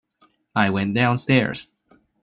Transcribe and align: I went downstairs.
I 0.55 0.71
went 0.71 0.95
downstairs. 0.95 1.67